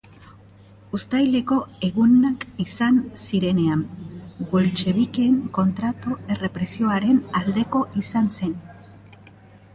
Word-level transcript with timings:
Uztaileko 0.97 1.57
Egunak 1.87 2.45
izan 2.65 2.97
zirenean, 3.27 3.83
boltxebikeen 4.55 5.37
kontrako 5.59 6.17
errepresioaren 6.37 7.23
aldekoa 7.43 8.03
izan 8.05 8.35
zen. 8.41 8.59